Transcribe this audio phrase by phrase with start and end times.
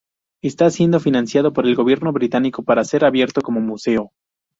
[0.41, 4.09] Está siendo financiado por el gobierno británico para ser reabierto como museo.